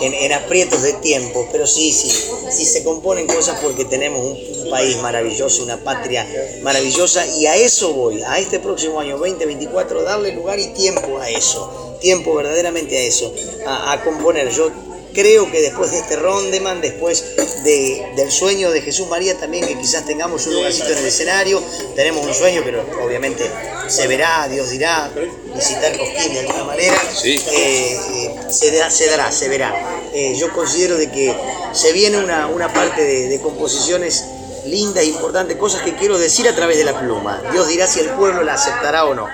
en, 0.02 0.34
aprietos 0.34 0.82
de 0.82 0.94
tiempo, 0.94 1.48
pero 1.52 1.68
sí, 1.68 1.92
sí, 1.92 2.10
sí 2.52 2.66
se 2.66 2.84
componen 2.84 3.28
cosas 3.28 3.60
porque 3.62 3.86
tenemos 3.86 4.24
un, 4.26 4.60
país 4.70 4.98
maravilloso, 4.98 5.64
una 5.64 5.78
patria 5.78 6.28
maravillosa 6.62 7.26
y 7.26 7.48
a 7.48 7.56
eso 7.56 7.92
voy, 7.92 8.22
a 8.22 8.38
este 8.38 8.60
próximo 8.60 9.00
año 9.00 9.18
2024, 9.18 10.04
darle 10.04 10.32
lugar 10.34 10.60
y 10.60 10.68
tiempo 10.68 11.18
a 11.18 11.28
eso, 11.28 11.98
tiempo 12.00 12.36
verdaderamente 12.36 12.96
a 12.96 13.02
eso, 13.02 13.34
a, 13.66 13.94
a 13.94 14.04
componer. 14.04 14.52
Yo 14.52 14.70
creo 15.13 15.51
que 15.51 15.62
después 15.62 15.92
de 15.92 16.00
este 16.00 16.16
Rondeman, 16.16 16.82
después 16.82 17.36
de, 17.63 18.06
del 18.16 18.32
sueño 18.32 18.72
de 18.72 18.82
Jesús 18.82 19.08
María 19.08 19.36
también, 19.38 19.66
que 19.66 19.78
quizás 19.78 20.06
tengamos 20.06 20.46
un 20.48 20.56
lugarcito 20.56 20.89
en 20.89 20.98
el 21.00 21.06
escenario, 21.06 21.62
tenemos 21.96 22.25
un 22.25 22.34
sueño, 22.34 22.62
pero 22.63 22.86
obviamente 23.04 23.50
se 23.88 24.08
verá, 24.08 24.48
Dios 24.48 24.70
dirá, 24.70 25.12
visitar 25.56 25.98
Cosquín 25.98 26.34
de 26.34 26.39
alguna 26.42 26.63
manera, 26.63 26.96
eh, 27.24 27.39
eh, 27.51 28.36
se, 28.50 28.72
dará, 28.72 28.89
se, 28.89 29.08
dará, 29.08 29.32
se 29.32 29.50
verá. 29.50 29.74
Eh, 30.13 30.36
yo 30.38 30.51
considero 30.54 30.98
de 30.98 31.10
que 31.12 31.36
se 31.74 31.92
viene 31.94 32.18
una, 32.18 32.48
una 32.48 32.72
parte 32.74 33.04
de, 33.04 33.28
de 33.28 33.39
composiciones 33.39 34.25
lindas 34.66 35.04
e 35.04 35.08
importantes, 35.08 35.58
cosas 35.58 35.82
que 35.82 35.96
quiero 35.96 36.18
decir 36.18 36.48
a 36.48 36.56
través 36.56 36.78
de 36.78 36.84
la 36.84 37.00
pluma. 37.00 37.42
Dios 37.51 37.68
dirá 37.68 37.88
si 37.88 38.00
el 38.01 38.10
pueblo 38.10 38.44
la 38.44 38.54
aceptará 38.54 39.06
o 39.06 39.13
no. 39.13 39.28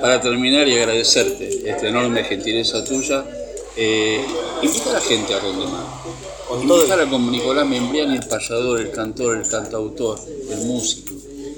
Para 0.00 0.20
terminar 0.20 0.68
y 0.68 0.78
agradecerte 0.78 1.68
esta 1.68 1.88
enorme 1.88 2.24
gentileza 2.24 2.84
tuya, 2.84 3.24
eh, 3.80 4.26
invita 4.60 4.90
a 4.90 4.94
la 4.94 5.00
gente 5.00 5.34
a 5.34 5.38
Rondemar. 5.38 5.84
Invita 6.60 7.08
con 7.08 7.30
Nicolás 7.30 7.64
Membriani, 7.64 8.16
el 8.16 8.26
payador, 8.26 8.80
el 8.80 8.90
cantor, 8.90 9.36
el 9.36 9.48
cantautor, 9.48 10.18
el 10.50 10.58
músico. 10.62 11.14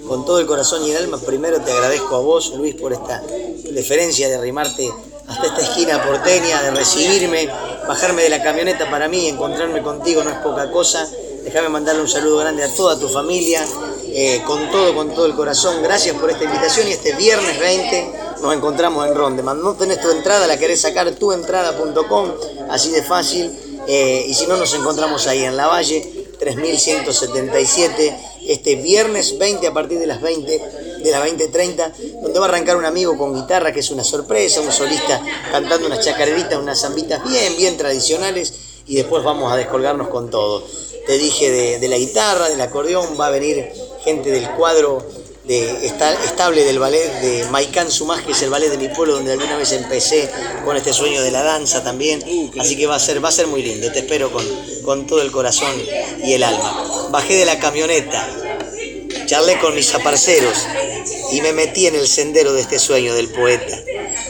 Con 0.07 0.27
todo 0.27 0.39
el 0.39 0.47
corazón 0.47 0.85
y 0.85 0.91
el 0.91 0.99
alma, 0.99 1.19
primero 1.19 1.61
te 1.63 1.73
agradezco 1.73 2.17
a 2.17 2.19
vos, 2.19 2.53
Luis, 2.57 2.75
por 2.75 2.93
esta 2.93 3.23
deferencia 3.71 4.29
de 4.29 4.35
arrimarte 4.35 4.91
hasta 5.29 5.47
esta 5.47 5.63
esquina 5.63 6.03
porteña, 6.05 6.63
de 6.63 6.73
recibirme, 6.73 7.49
bajarme 7.89 8.25
de 8.25 8.29
la 8.29 8.43
camioneta 8.43 8.91
para 8.91 9.09
mí, 9.09 9.29
encontrarme 9.29 9.81
contigo 9.81 10.23
no 10.23 10.31
es 10.31 10.39
poca 10.39 10.71
cosa. 10.71 11.09
Déjame 11.43 11.71
mandarle 11.71 12.03
un 12.03 12.09
saludo 12.09 12.39
grande 12.39 12.65
a 12.65 12.75
toda 12.75 12.99
tu 12.99 13.09
familia, 13.09 13.65
eh, 14.09 14.43
con 14.47 14.71
todo, 14.71 14.95
con 14.95 15.15
todo 15.15 15.25
el 15.25 15.35
corazón. 15.35 15.83
Gracias 15.83 16.15
por 16.17 16.29
esta 16.31 16.45
invitación 16.45 16.87
y 16.89 16.91
este 16.91 17.15
viernes 17.15 17.59
20 17.59 18.20
nos 18.43 18.55
encontramos 18.55 19.07
en 19.07 19.15
Rondeman. 19.15 19.63
No 19.63 19.75
tenés 19.75 20.01
tu 20.01 20.11
entrada, 20.11 20.47
la 20.47 20.59
querés 20.59 20.81
sacar 20.81 21.11
tuentrada.com, 21.13 22.31
así 22.71 22.91
de 22.91 23.03
fácil. 23.03 23.51
Eh, 23.87 24.25
y 24.29 24.35
si 24.35 24.47
no, 24.47 24.57
nos 24.57 24.73
encontramos 24.75 25.27
ahí 25.27 25.45
en 25.45 25.57
la 25.57 25.67
Valle 25.67 26.29
3177, 26.39 28.17
este 28.47 28.77
viernes 28.77 29.39
20 29.39 29.67
a 29.67 29.73
partir 29.73 29.99
de 29.99 30.07
las 30.07 30.21
20, 30.21 30.63
de 31.03 31.11
las 31.11 31.23
20.30, 31.25 32.21
donde 32.23 32.39
va 32.39 32.47
a 32.47 32.49
arrancar 32.49 32.77
un 32.77 32.85
amigo 32.85 33.17
con 33.19 33.35
guitarra, 33.35 33.73
que 33.73 33.81
es 33.81 33.91
una 33.91 34.05
sorpresa, 34.05 34.61
un 34.61 34.73
solista 34.73 35.21
cantando 35.51 35.87
unas 35.87 36.05
chacareritas, 36.05 36.59
unas 36.59 36.81
zambitas 36.81 37.23
bien, 37.29 37.57
bien 37.57 37.77
tradicionales, 37.77 38.55
y 38.87 38.97
después 38.97 39.23
vamos 39.23 39.53
a 39.53 39.57
descolgarnos 39.57 40.09
con 40.09 40.31
todo. 40.31 40.65
Te 41.07 41.19
dije 41.19 41.51
de, 41.51 41.79
de 41.79 41.89
la 41.89 41.97
guitarra, 41.97 42.49
del 42.49 42.61
acordeón, 42.61 43.19
va 43.21 43.27
a 43.27 43.31
venir 43.31 43.73
gente 44.05 44.31
del 44.31 44.49
cuadro 44.53 45.05
de, 45.45 45.87
estable 45.87 46.65
del 46.65 46.79
ballet 46.79 47.21
de 47.21 47.45
Maikán 47.51 47.91
Sumás, 47.91 48.23
que 48.23 48.33
es 48.33 48.43
el 48.43 48.51
ballet 48.51 48.71
de 48.71 48.79
mi 48.79 48.89
pueblo, 48.89 49.15
donde 49.15 49.33
alguna 49.33 49.57
vez 49.57 49.73
empecé 49.73 50.31
con 50.65 50.77
este 50.77 50.93
sueño 50.93 51.23
de 51.23 51.31
la 51.31 51.43
danza 51.43 51.83
también. 51.83 52.23
Uh, 52.27 52.51
Así 52.61 52.77
que 52.77 52.87
va 52.87 52.97
a 52.97 53.01
ser, 53.01 53.25
va 53.25 53.29
a 53.29 53.33
ser 53.33 53.47
muy 53.47 53.63
lindo. 53.63 53.91
Te 53.91 54.01
espero 54.01 54.31
con, 54.31 54.45
con 54.85 55.07
todo 55.07 55.23
el 55.23 55.31
corazón 55.31 55.73
y 56.25 56.33
el 56.33 56.43
alma. 56.43 57.09
Bajé 57.11 57.37
de 57.37 57.45
la 57.45 57.59
camioneta, 57.59 58.29
charlé 59.27 59.59
con 59.59 59.75
mis 59.75 59.95
aparceros 59.95 60.67
y 61.33 61.41
me 61.41 61.53
metí 61.53 61.87
en 61.87 61.95
el 61.95 62.07
sendero 62.07 62.53
de 62.53 62.61
este 62.61 62.79
sueño 62.79 63.15
del 63.15 63.29
poeta. 63.29 63.79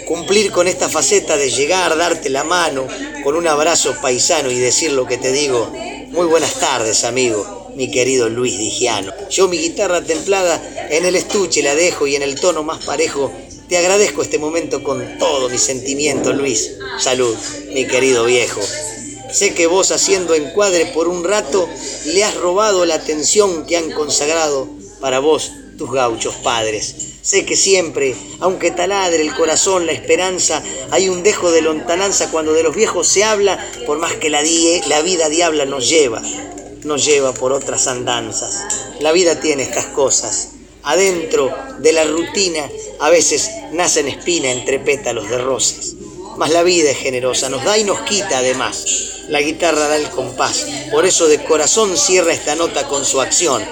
Cumplir 0.06 0.50
con 0.50 0.66
esta 0.66 0.88
faceta 0.88 1.36
de 1.36 1.50
llegar, 1.50 1.96
darte 1.96 2.30
la 2.30 2.44
mano 2.44 2.86
con 3.22 3.36
un 3.36 3.46
abrazo 3.46 3.94
paisano 4.00 4.50
y 4.50 4.58
decir 4.58 4.92
lo 4.92 5.06
que 5.06 5.18
te 5.18 5.32
digo. 5.32 5.72
Muy 6.08 6.26
buenas 6.26 6.54
tardes, 6.58 7.04
amigo 7.04 7.59
mi 7.74 7.90
querido 7.90 8.28
Luis 8.28 8.58
Digiano. 8.58 9.12
Yo 9.30 9.48
mi 9.48 9.58
guitarra 9.58 10.02
templada 10.02 10.88
en 10.90 11.04
el 11.04 11.16
estuche 11.16 11.62
la 11.62 11.74
dejo 11.74 12.06
y 12.06 12.16
en 12.16 12.22
el 12.22 12.38
tono 12.38 12.62
más 12.62 12.84
parejo 12.84 13.32
te 13.68 13.76
agradezco 13.76 14.22
este 14.22 14.38
momento 14.38 14.82
con 14.82 15.18
todo 15.18 15.48
mi 15.48 15.58
sentimiento, 15.58 16.32
Luis. 16.32 16.72
Salud, 16.98 17.36
mi 17.72 17.86
querido 17.86 18.24
viejo. 18.24 18.60
Sé 19.32 19.54
que 19.54 19.68
vos 19.68 19.92
haciendo 19.92 20.34
encuadre 20.34 20.86
por 20.86 21.06
un 21.06 21.22
rato 21.22 21.68
le 22.06 22.24
has 22.24 22.34
robado 22.34 22.84
la 22.84 22.96
atención 22.96 23.66
que 23.66 23.76
han 23.76 23.92
consagrado 23.92 24.68
para 25.00 25.20
vos 25.20 25.52
tus 25.78 25.92
gauchos 25.92 26.34
padres. 26.42 26.94
Sé 27.22 27.44
que 27.44 27.54
siempre, 27.54 28.16
aunque 28.40 28.70
taladre 28.70 29.22
el 29.22 29.34
corazón, 29.34 29.86
la 29.86 29.92
esperanza, 29.92 30.62
hay 30.90 31.08
un 31.08 31.22
dejo 31.22 31.52
de 31.52 31.62
lontananza 31.62 32.30
cuando 32.32 32.52
de 32.52 32.64
los 32.64 32.74
viejos 32.74 33.06
se 33.06 33.22
habla, 33.22 33.64
por 33.86 33.98
más 33.98 34.14
que 34.14 34.30
la, 34.30 34.42
la 34.88 35.02
vida 35.02 35.28
diabla 35.28 35.64
nos 35.64 35.88
lleva, 35.88 36.22
nos 36.84 37.04
lleva 37.04 37.32
por 37.32 37.52
otras 37.52 37.87
andanzas. 37.87 38.64
La 39.00 39.12
vida 39.12 39.40
tiene 39.40 39.62
estas 39.62 39.87
cosas. 39.87 40.50
Adentro 40.82 41.54
de 41.78 41.92
la 41.92 42.04
rutina 42.04 42.68
a 43.00 43.10
veces 43.10 43.50
nacen 43.72 44.08
espina 44.08 44.50
entre 44.50 44.78
pétalos 44.78 45.28
de 45.28 45.38
rosas. 45.38 45.94
Mas 46.37 46.50
la 46.50 46.62
vida 46.62 46.90
es 46.90 46.99
generosa, 46.99 47.50
nos 47.50 47.64
da 47.64 47.76
y 47.76 47.84
nos 47.84 48.00
quita 48.00 48.38
además. 48.38 48.84
La 49.28 49.40
guitarra 49.40 49.88
da 49.88 49.96
el 49.96 50.10
compás, 50.10 50.66
por 50.90 51.04
eso 51.06 51.28
de 51.28 51.44
corazón 51.44 51.96
cierra 51.96 52.32
esta 52.32 52.56
nota 52.56 52.88
con 52.88 53.04
su 53.04 53.20
acción, 53.20 53.62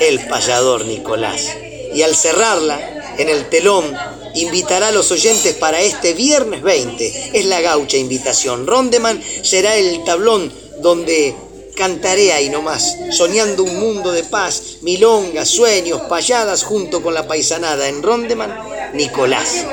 el 0.00 0.20
payador 0.28 0.84
Nicolás. 0.84 1.48
Y 1.94 2.02
al 2.02 2.14
cerrarla, 2.14 3.14
en 3.18 3.28
el 3.28 3.48
telón, 3.48 3.96
invitará 4.34 4.88
a 4.88 4.92
los 4.92 5.10
oyentes 5.10 5.54
para 5.54 5.80
este 5.80 6.14
viernes 6.14 6.62
20. 6.62 7.30
Es 7.32 7.44
la 7.46 7.60
gaucha 7.60 7.96
invitación. 7.96 8.66
Rondeman 8.66 9.22
será 9.42 9.76
el 9.76 10.04
tablón 10.04 10.52
donde 10.80 11.34
cantaré 11.74 12.32
ahí 12.32 12.48
nomás, 12.48 12.96
soñando 13.10 13.64
un 13.64 13.78
mundo 13.78 14.12
de 14.12 14.24
paz, 14.24 14.78
milongas, 14.82 15.48
sueños, 15.48 16.02
payadas 16.02 16.62
junto 16.62 17.02
con 17.02 17.14
la 17.14 17.26
paisanada. 17.26 17.88
En 17.88 18.02
Rondeman, 18.02 18.54
Nicolás. 18.94 19.64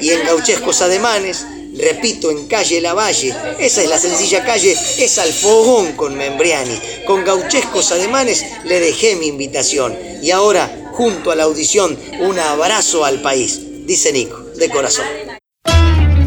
Y 0.00 0.10
en 0.10 0.24
gauchescos 0.24 0.80
ademanes, 0.82 1.46
repito, 1.76 2.30
en 2.30 2.46
calle 2.46 2.80
Lavalle, 2.80 3.34
esa 3.58 3.82
es 3.82 3.88
la 3.88 3.98
sencilla 3.98 4.44
calle, 4.44 4.76
es 4.98 5.18
al 5.18 5.32
fogón 5.32 5.92
con 5.92 6.16
Membriani. 6.16 6.78
Con 7.06 7.24
gauchescos 7.24 7.92
ademanes 7.92 8.44
le 8.64 8.80
dejé 8.80 9.16
mi 9.16 9.26
invitación. 9.26 9.96
Y 10.22 10.30
ahora, 10.30 10.92
junto 10.92 11.30
a 11.30 11.36
la 11.36 11.44
audición, 11.44 11.98
un 12.20 12.38
abrazo 12.38 13.04
al 13.04 13.20
país, 13.22 13.60
dice 13.86 14.12
Nico, 14.12 14.38
de 14.56 14.68
corazón. 14.68 15.06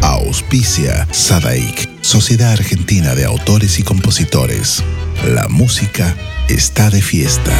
Auspicia 0.01 1.07
Sadaik, 1.12 2.01
Sociedad 2.01 2.51
Argentina 2.51 3.15
de 3.15 3.25
Autores 3.25 3.79
y 3.79 3.84
Compositores. 3.84 4.84
La 5.25 5.47
música 5.50 6.15
está 6.47 6.89
de 6.89 7.01
fiesta. 7.01 7.53